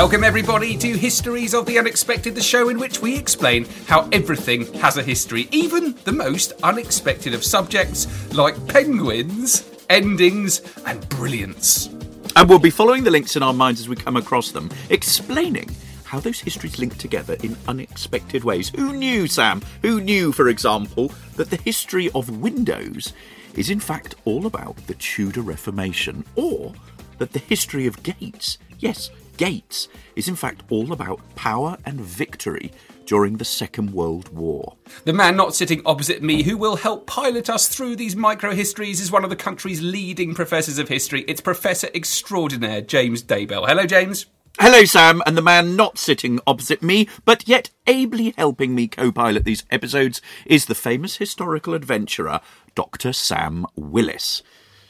[0.00, 4.72] Welcome, everybody, to Histories of the Unexpected, the show in which we explain how everything
[4.78, 11.88] has a history, even the most unexpected of subjects like penguins, endings, and brilliance.
[12.34, 15.68] And we'll be following the links in our minds as we come across them, explaining
[16.04, 18.70] how those histories link together in unexpected ways.
[18.70, 19.60] Who knew, Sam?
[19.82, 23.12] Who knew, for example, that the history of Windows
[23.54, 26.24] is in fact all about the Tudor Reformation?
[26.36, 26.72] Or
[27.18, 32.70] that the history of gates, yes, gates, is in fact all about power and victory
[33.06, 34.76] during the Second World War.
[35.06, 39.00] The man not sitting opposite me who will help pilot us through these micro histories
[39.00, 41.24] is one of the country's leading professors of history.
[41.26, 43.66] It's Professor Extraordinaire James Daybell.
[43.66, 44.26] Hello, James.
[44.58, 49.10] Hello, Sam, and the man not sitting opposite me, but yet ably helping me co
[49.10, 52.40] pilot these episodes, is the famous historical adventurer,
[52.74, 53.14] Dr.
[53.14, 54.42] Sam Willis.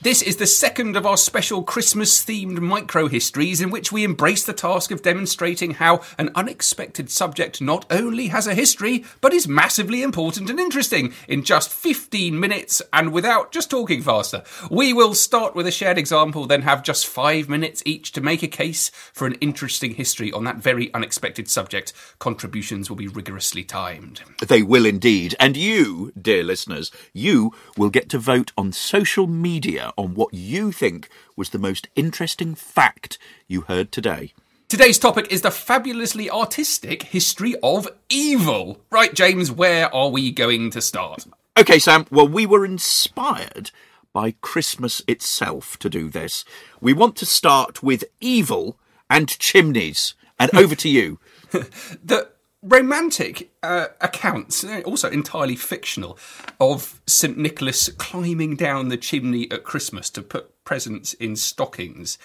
[0.02, 4.42] This is the second of our special Christmas themed micro histories in which we embrace
[4.42, 9.46] the task of demonstrating how an unexpected subject not only has a history, but is
[9.46, 14.42] massively important and interesting in just 15 minutes and without just talking faster.
[14.70, 18.42] We will start with a shared example, then have just five minutes each to make
[18.42, 21.92] a case for an interesting history on that very unexpected subject.
[22.18, 24.22] Contributions will be rigorously timed.
[24.40, 25.34] They will indeed.
[25.38, 30.72] And you, dear listeners, you will get to vote on social media on what you
[30.72, 34.32] think was the most interesting fact you heard today.
[34.68, 38.80] Today's topic is the fabulously artistic history of evil.
[38.90, 41.26] Right, James, where are we going to start?
[41.58, 43.72] Okay, Sam, well, we were inspired
[44.12, 46.44] by Christmas itself to do this.
[46.80, 48.78] We want to start with evil
[49.08, 50.14] and chimneys.
[50.38, 51.18] And over to you.
[51.50, 52.28] the
[52.62, 56.18] romantic uh, accounts, uh, also entirely fictional,
[56.60, 57.38] of St.
[57.38, 62.18] Nicholas climbing down the chimney at Christmas to put presents in stockings.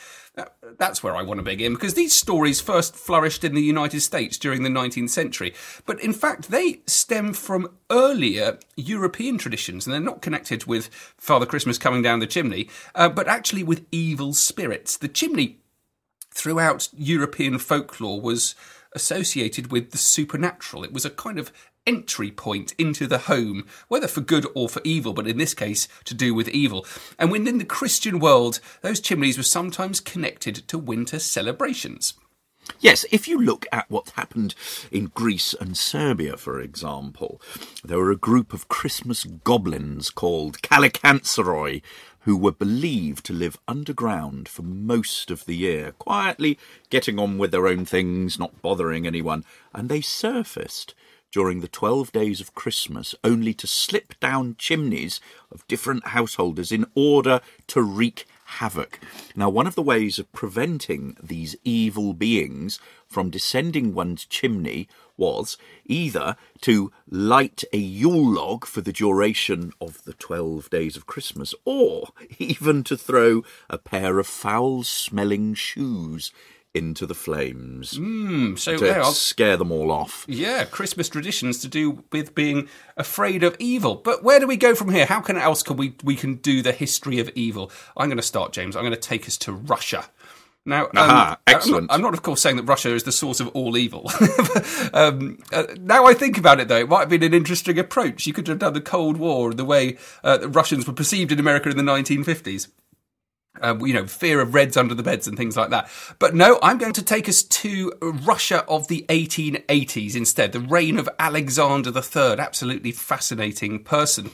[0.78, 4.38] That's where I want to begin because these stories first flourished in the United States
[4.38, 5.54] during the 19th century.
[5.86, 11.46] But in fact, they stem from earlier European traditions and they're not connected with Father
[11.46, 14.98] Christmas coming down the chimney, uh, but actually with evil spirits.
[14.98, 15.60] The chimney
[16.32, 18.56] throughout European folklore was
[18.96, 20.84] associated with the supernatural.
[20.84, 21.52] It was a kind of
[21.86, 25.88] entry point into the home, whether for good or for evil, but in this case,
[26.06, 26.86] to do with evil.
[27.20, 32.16] And within the Christian world, those chimneys were sometimes connected to winter celebrations.
[32.80, 34.56] Yes, if you look at what happened
[34.92, 37.42] in Greece and Serbia, for example,
[37.84, 41.82] there were a group of Christmas goblins called Kalikantzaroi
[42.22, 46.58] who were believed to live underground for most of the year, quietly
[46.90, 50.96] getting on with their own things, not bothering anyone, and they surfaced
[51.32, 55.20] during the 12 days of Christmas only to slip down chimneys
[55.52, 59.00] of different householders in order to wreak havoc.
[59.36, 65.58] Now, one of the ways of preventing these evil beings from descending one's chimney was
[65.86, 71.54] either to light a Yule log for the duration of the 12 days of Christmas,
[71.66, 76.32] or even to throw a pair of foul smelling shoes
[76.76, 80.26] into the flames mm, so to scare them all off.
[80.28, 83.96] Yeah, Christmas traditions to do with being afraid of evil.
[83.96, 85.06] But where do we go from here?
[85.06, 87.72] How can else can we we can do the history of evil?
[87.96, 88.76] I'm going to start, James.
[88.76, 90.06] I'm going to take us to Russia.
[90.68, 91.76] Now, um, Aha, excellent.
[91.76, 94.10] I'm not, I'm not, of course, saying that Russia is the source of all evil.
[94.94, 98.26] um, uh, now I think about it, though, it might have been an interesting approach.
[98.26, 101.40] You could have done the Cold War the way uh, the Russians were perceived in
[101.40, 102.70] America in the 1950s.
[103.62, 105.90] Uh, you know, fear of Reds under the beds and things like that.
[106.20, 110.98] But no, I'm going to take us to Russia of the 1880s instead, the reign
[110.98, 112.40] of Alexander III.
[112.40, 114.32] Absolutely fascinating person.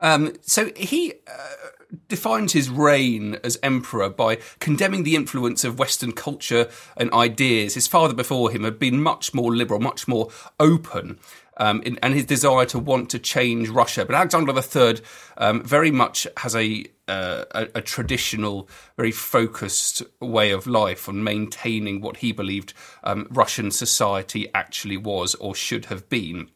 [0.00, 6.12] Um, so he uh, defines his reign as emperor by condemning the influence of Western
[6.12, 7.74] culture and ideas.
[7.74, 11.18] His father before him had been much more liberal, much more open
[11.56, 14.04] um, in, and his desire to want to change Russia.
[14.04, 15.00] But Alexander III
[15.36, 21.22] um, very much has a, uh, a, a traditional, very focused way of life on
[21.24, 26.48] maintaining what he believed um, Russian society actually was or should have been.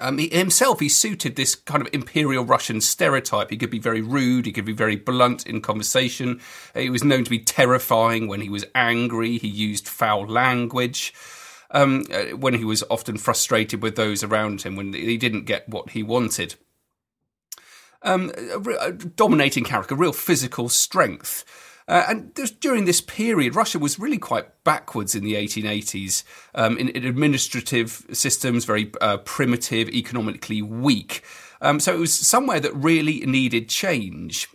[0.00, 3.50] Um, he, himself, he suited this kind of imperial Russian stereotype.
[3.50, 6.40] He could be very rude, he could be very blunt in conversation.
[6.74, 9.36] He was known to be terrifying when he was angry.
[9.36, 11.12] He used foul language.
[11.74, 15.66] Um, uh, when he was often frustrated with those around him, when he didn't get
[15.68, 16.56] what he wanted.
[18.02, 21.44] Um, a, a dominating character, real physical strength.
[21.88, 26.22] Uh, and during this period, Russia was really quite backwards in the 1880s
[26.54, 31.22] um, in, in, administrative systems, very uh, primitive, economically weak.
[31.60, 34.48] Um, so it was somewhere that really needed change.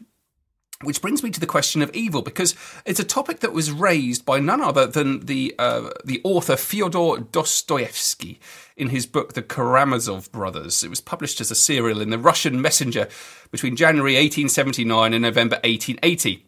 [0.83, 2.53] Which brings me to the question of evil, because
[2.85, 7.21] it's a topic that was raised by none other than the uh, the author Fyodor
[7.31, 8.39] Dostoevsky
[8.75, 10.83] in his book The Karamazov Brothers.
[10.83, 13.07] It was published as a serial in the Russian Messenger
[13.49, 16.45] between January 1879 and November 1880.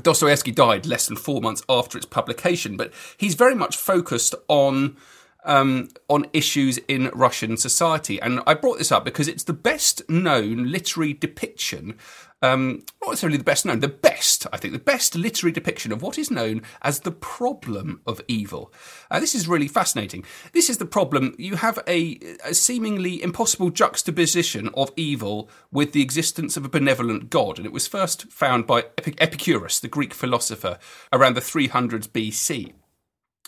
[0.00, 4.96] Dostoevsky died less than four months after its publication, but he's very much focused on
[5.44, 8.20] um, on issues in Russian society.
[8.20, 11.98] And I brought this up because it's the best known literary depiction
[12.44, 16.02] um, not necessarily the best known, the best, I think, the best literary depiction of
[16.02, 18.72] what is known as the problem of evil.
[19.10, 20.24] Uh, this is really fascinating.
[20.52, 21.34] This is the problem.
[21.38, 27.30] You have a, a seemingly impossible juxtaposition of evil with the existence of a benevolent
[27.30, 28.84] God, and it was first found by
[29.18, 30.78] Epicurus, the Greek philosopher,
[31.12, 32.74] around the 300s BC.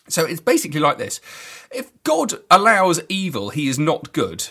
[0.08, 1.20] So it's basically like this.
[1.70, 4.48] If God allows evil, he is not good.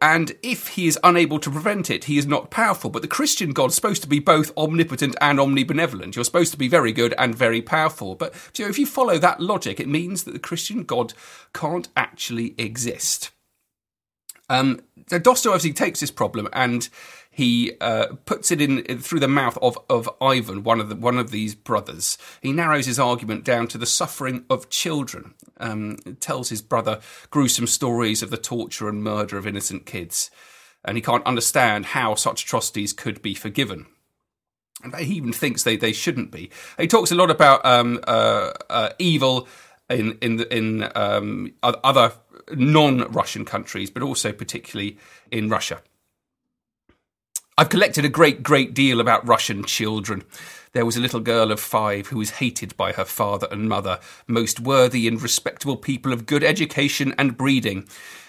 [0.00, 2.90] And if he is unable to prevent it, he is not powerful.
[2.90, 6.14] But the Christian God is supposed to be both omnipotent and omnibenevolent.
[6.14, 8.14] You're supposed to be very good and very powerful.
[8.14, 11.14] But you know, if you follow that logic, it means that the Christian God
[11.54, 13.30] can't actually exist.
[14.48, 16.88] Um, Dostoevsky takes this problem and
[17.36, 21.18] he uh, puts it in, through the mouth of, of Ivan, one of the, one
[21.18, 22.16] of these brothers.
[22.40, 25.34] He narrows his argument down to the suffering of children.
[25.58, 30.30] Um, tells his brother gruesome stories of the torture and murder of innocent kids,
[30.82, 33.84] and he can't understand how such atrocities could be forgiven.
[34.98, 36.50] He even thinks they, they shouldn't be.
[36.78, 39.46] He talks a lot about um, uh, uh, evil
[39.90, 42.12] in in in um, other
[42.54, 44.96] non-Russian countries, but also particularly
[45.30, 45.82] in Russia.
[47.58, 50.24] I've collected a great, great deal about Russian children.
[50.72, 53.98] There was a little girl of five who was hated by her father and mother,
[54.26, 57.88] most worthy and respectable people of good education and breeding.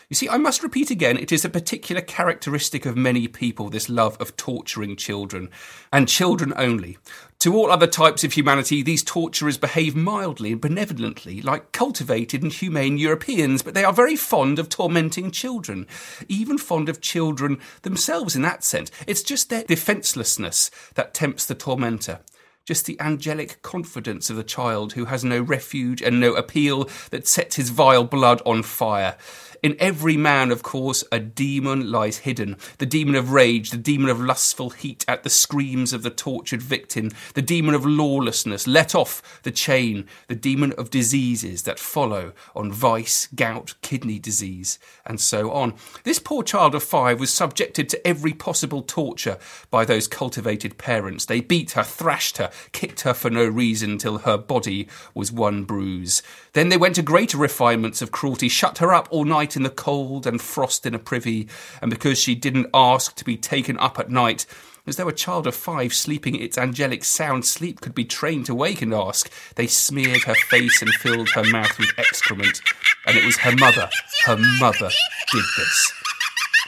[0.09, 3.89] You see, I must repeat again, it is a particular characteristic of many people, this
[3.89, 5.49] love of torturing children,
[5.91, 6.97] and children only.
[7.39, 12.53] To all other types of humanity, these torturers behave mildly and benevolently, like cultivated and
[12.53, 15.85] humane Europeans, but they are very fond of tormenting children,
[16.29, 18.89] even fond of children themselves in that sense.
[19.07, 22.21] It's just their defencelessness that tempts the tormentor
[22.67, 27.25] just the angelic confidence of the child who has no refuge and no appeal that
[27.25, 29.15] sets his vile blood on fire.
[29.63, 32.57] In every man, of course, a demon lies hidden.
[32.77, 36.61] The demon of rage, the demon of lustful heat at the screams of the tortured
[36.61, 42.33] victim, the demon of lawlessness, let off the chain, the demon of diseases that follow
[42.55, 45.73] on vice, gout, kidney disease, and so on.
[46.03, 49.37] This poor child of five was subjected to every possible torture
[49.71, 51.25] by those cultivated parents.
[51.25, 55.63] They beat her, thrashed her, kicked her for no reason till her body was one
[55.63, 56.21] bruise.
[56.53, 59.69] Then they went to greater refinements of cruelty, shut her up all night in the
[59.69, 61.47] cold and frost in a privy,
[61.81, 64.45] and because she didn't ask to be taken up at night,
[64.85, 68.55] as though a child of five sleeping its angelic sound sleep could be trained to
[68.55, 72.61] wake and ask, they smeared her face and filled her mouth with excrement,
[73.05, 73.89] and it was her mother,
[74.25, 74.89] her mother
[75.31, 75.93] did this.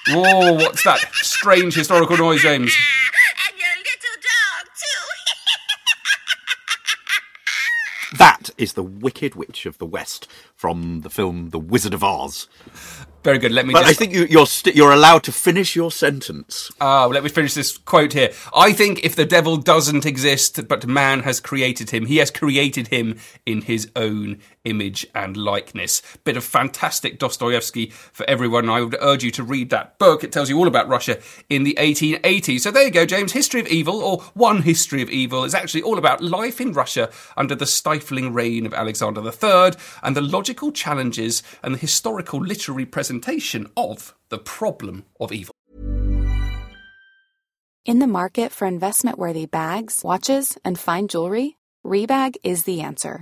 [0.10, 2.76] Whoa, what's that strange historical noise, James?
[8.60, 12.48] Is the Wicked Witch of the West from the film The Wizard of Oz.
[13.24, 13.52] Very good.
[13.52, 13.74] Let me.
[13.74, 13.92] But just...
[13.92, 16.72] I think you, are you're, st- you're allowed to finish your sentence.
[16.80, 18.32] Ah, well, let me finish this quote here.
[18.56, 22.88] I think if the devil doesn't exist, but man has created him, he has created
[22.88, 26.02] him in his own image and likeness.
[26.24, 28.70] Bit of fantastic Dostoevsky for everyone.
[28.70, 30.24] I would urge you to read that book.
[30.24, 32.62] It tells you all about Russia in the 1880s.
[32.62, 33.34] So there you go, James.
[33.34, 37.10] History of Evil, or One History of Evil, is actually all about life in Russia
[37.36, 39.74] under the stifling reign of Alexander III
[40.04, 42.86] and the logical challenges and the historical literary
[43.76, 45.54] of the problem of evil.
[47.86, 53.22] In the market for investment worthy bags, watches, and fine jewelry, Rebag is the answer.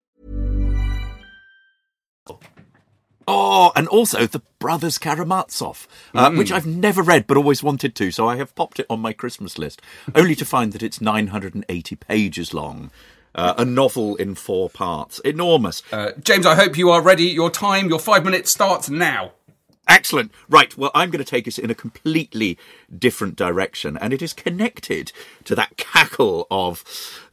[3.27, 8.11] Oh, and also the Brothers Karamazov, uh, which I've never read but always wanted to,
[8.11, 9.81] so I have popped it on my Christmas list,
[10.15, 12.91] only to find that it's 980 pages long.
[13.33, 15.19] Uh, a novel in four parts.
[15.19, 15.83] Enormous.
[15.91, 17.23] Uh, James, I hope you are ready.
[17.25, 19.31] Your time, your five minutes starts now.
[19.87, 20.31] Excellent.
[20.49, 20.77] Right.
[20.77, 22.57] Well, I'm going to take us in a completely
[22.97, 25.11] different direction, and it is connected
[25.45, 26.83] to that cackle of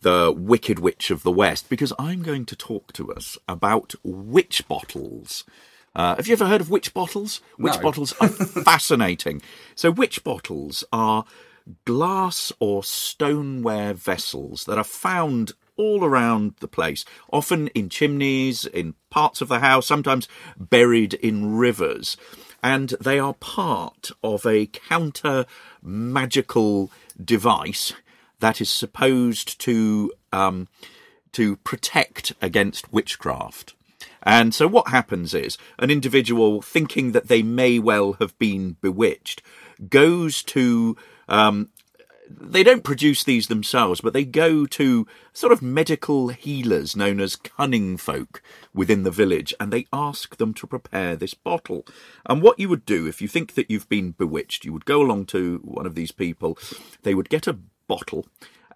[0.01, 4.67] the Wicked Witch of the West, because I'm going to talk to us about witch
[4.67, 5.45] bottles.
[5.99, 7.41] Uh, have you ever heard of witch bottles?
[7.59, 7.83] Witch No.
[7.83, 8.29] bottles are
[8.65, 9.43] fascinating.
[9.75, 11.25] So, witch bottles are
[11.85, 18.95] glass or stoneware vessels that are found all around the place, often in chimneys, in
[19.11, 22.17] parts of the house, sometimes buried in rivers.
[22.63, 25.47] And they are part of a counter
[25.83, 27.93] magical device
[28.39, 30.69] that is supposed to um,
[31.33, 33.75] to protect against witchcraft.
[34.29, 39.41] And so what happens is an individual thinking that they may well have been bewitched
[39.89, 40.99] goes to
[41.31, 41.71] um,
[42.29, 47.37] they don't produce these themselves, but they go to sort of medical healers known as
[47.37, 48.43] cunning folk
[48.75, 51.87] within the village and they ask them to prepare this bottle.
[52.27, 55.01] And what you would do if you think that you've been bewitched, you would go
[55.01, 56.59] along to one of these people,
[57.03, 58.27] they would get a bottle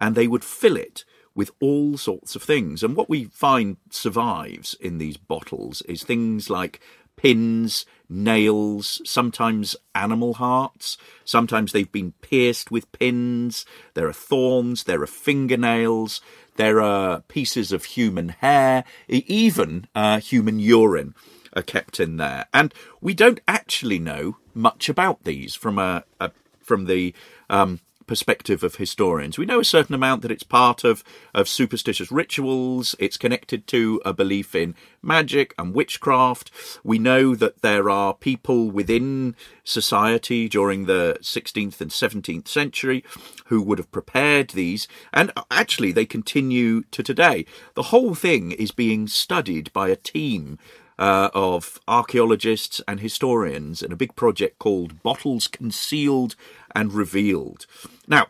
[0.01, 1.05] and they would fill it
[1.35, 2.83] with all sorts of things.
[2.83, 6.79] And what we find survives in these bottles is things like
[7.15, 10.97] pins, nails, sometimes animal hearts.
[11.25, 13.65] Sometimes they've been pierced with pins.
[13.93, 16.21] There are thorns, there are fingernails,
[16.55, 21.15] there are pieces of human hair, even uh, human urine
[21.55, 22.45] are kept in there.
[22.53, 27.13] And we don't actually know much about these from a, a from the
[27.49, 29.37] um, perspective of historians.
[29.37, 34.01] We know a certain amount that it's part of, of superstitious rituals, it's connected to
[34.05, 36.51] a belief in magic and witchcraft.
[36.83, 43.03] We know that there are people within society during the 16th and 17th century
[43.45, 47.45] who would have prepared these, and actually they continue to today.
[47.75, 50.57] The whole thing is being studied by a team
[50.97, 56.35] uh, of archaeologists and historians in a big project called Bottles Concealed
[56.75, 57.65] and Revealed.
[58.07, 58.27] Now,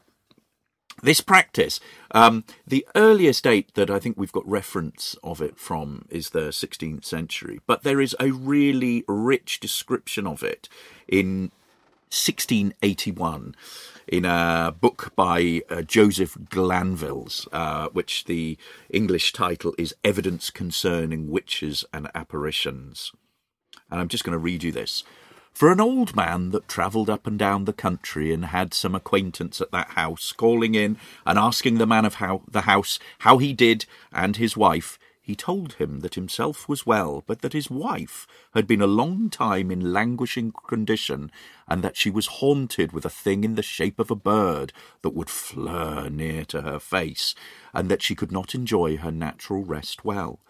[1.02, 1.80] this practice,
[2.12, 6.50] um, the earliest date that I think we've got reference of it from is the
[6.50, 10.70] 16th century, but there is a really rich description of it
[11.08, 11.52] in
[12.14, 13.56] 1681
[14.08, 18.58] in a book by uh, Joseph Glanvill's, uh, which the
[18.92, 23.12] English title is Evidence Concerning Witches and Apparitions.
[23.90, 25.04] And I'm just going to read you this.
[25.54, 29.62] For an old man that travelled up and down the country and had some acquaintance
[29.62, 33.54] at that house, calling in and asking the man of how, the house how he
[33.54, 38.28] did and his wife, he told him that himself was well, but that his wife
[38.54, 41.32] had been a long time in languishing condition,
[41.66, 45.14] and that she was haunted with a thing in the shape of a bird that
[45.14, 47.34] would fleur near to her face,
[47.74, 50.42] and that she could not enjoy her natural rest well.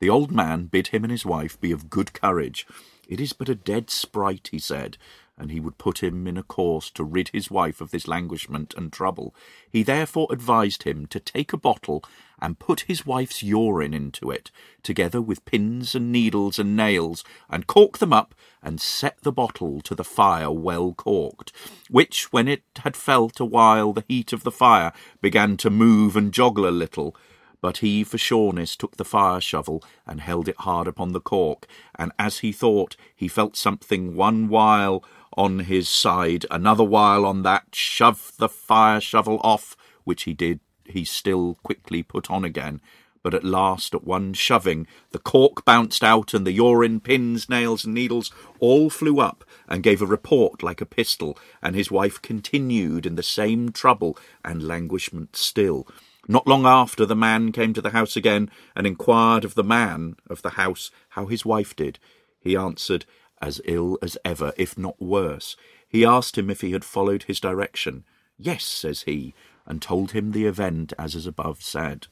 [0.00, 2.66] The old man bid him and his wife be of good courage.
[3.06, 4.96] It is but a dead sprite, he said,
[5.42, 8.72] and he would put him in a course to rid his wife of this languishment
[8.76, 9.34] and trouble.
[9.68, 12.04] He therefore advised him to take a bottle
[12.40, 14.52] and put his wife's urine into it,
[14.84, 19.80] together with pins and needles and nails, and cork them up, and set the bottle
[19.80, 21.52] to the fire well corked,
[21.90, 26.16] which, when it had felt a while the heat of the fire, began to move
[26.16, 27.16] and joggle a little,
[27.60, 31.66] but he, for sureness, took the fire shovel and held it hard upon the cork,
[31.96, 35.02] and as he thought, he felt something one while
[35.36, 40.60] on his side, another while on that, shove the fire shovel off, which he did
[40.84, 42.80] he still quickly put on again.
[43.22, 47.84] But at last, at one shoving, the cork bounced out, and the urine, pins, nails,
[47.84, 52.20] and needles all flew up and gave a report like a pistol, and his wife
[52.20, 55.86] continued in the same trouble and languishment still.
[56.26, 60.16] Not long after, the man came to the house again and inquired of the man
[60.28, 62.00] of the house how his wife did.
[62.40, 63.06] He answered,
[63.42, 65.56] as ill as ever, if not worse.
[65.88, 68.04] He asked him if he had followed his direction.
[68.38, 69.34] Yes, says he,
[69.66, 72.06] and told him the event as is above said.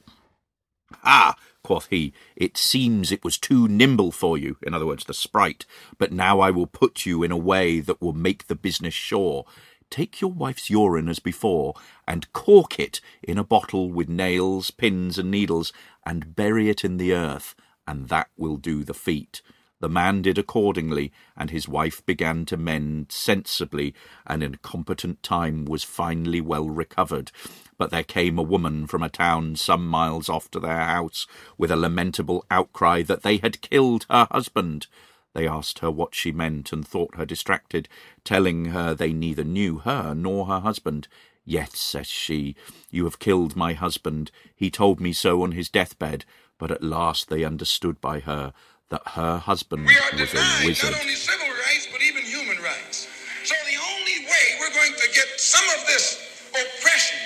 [1.03, 5.13] Ah, quoth he, it seems it was too nimble for you, in other words, the
[5.13, 5.65] sprite,
[5.97, 9.45] but now I will put you in a way that will make the business sure.
[9.89, 11.75] Take your wife's urine as before,
[12.07, 15.73] and cork it in a bottle with nails, pins, and needles,
[16.05, 17.55] and bury it in the earth,
[17.87, 19.41] and that will do the feat.
[19.81, 23.95] The man did accordingly, and his wife began to mend sensibly,
[24.27, 27.31] and in competent time was finally well recovered.
[27.79, 31.25] But there came a woman from a town some miles off to their house,
[31.57, 34.85] with a lamentable outcry that they had killed her husband.
[35.33, 37.89] They asked her what she meant, and thought her distracted,
[38.23, 41.07] telling her they neither knew her nor her husband.
[41.43, 42.55] Yet, says she,
[42.91, 44.29] you have killed my husband.
[44.55, 46.23] He told me so on his deathbed,
[46.59, 48.53] but at last they understood by her
[48.91, 50.91] that her husband We are was a denied wizard.
[50.91, 53.07] not only civil rights, but even human rights.
[53.43, 56.19] So the only way we're going to get some of this
[56.51, 57.17] oppression